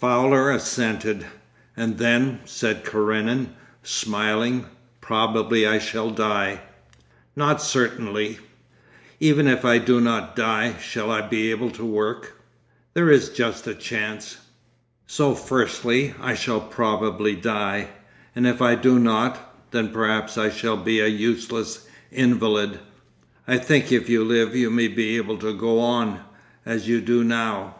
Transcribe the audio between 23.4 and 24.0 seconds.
'I think